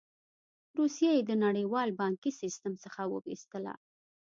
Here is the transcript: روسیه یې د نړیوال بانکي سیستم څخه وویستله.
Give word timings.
روسیه 0.77 1.11
یې 1.17 1.21
د 1.25 1.31
نړیوال 1.45 1.89
بانکي 1.99 2.31
سیستم 2.41 2.73
څخه 2.83 3.01
وویستله. 3.13 3.73